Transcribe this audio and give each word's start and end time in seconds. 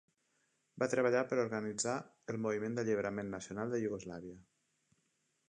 Va 0.83 0.87
treballar 0.93 1.21
per 1.33 1.37
a 1.37 1.43
organitzar 1.47 1.93
el 2.35 2.41
Moviment 2.47 2.79
d'Alliberament 2.81 3.31
Nacional 3.37 3.75
de 3.77 3.83
Iugoslàvia. 3.87 4.41